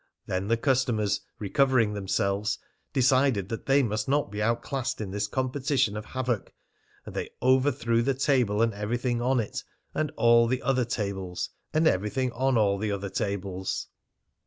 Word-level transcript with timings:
Then 0.25 0.47
the 0.47 0.57
customers, 0.57 1.21
recovering 1.37 1.93
themselves, 1.93 2.57
decided 2.91 3.49
that 3.49 3.67
they 3.67 3.83
must 3.83 4.09
not 4.09 4.31
be 4.31 4.41
outclassed 4.41 4.99
in 4.99 5.11
this 5.11 5.27
competition 5.27 5.95
of 5.95 6.05
havoc, 6.05 6.53
and 7.05 7.13
they 7.15 7.29
overthrew 7.39 8.01
the 8.01 8.15
table 8.15 8.63
and 8.63 8.73
everything 8.73 9.21
on 9.21 9.39
it, 9.39 9.63
and 9.93 10.11
all 10.17 10.47
the 10.47 10.63
other 10.63 10.85
tables, 10.85 11.51
and 11.71 11.85
everything 11.87 12.31
on 12.31 12.57
all 12.57 12.79
the 12.79 12.91
other 12.91 13.09
tables. 13.11 13.89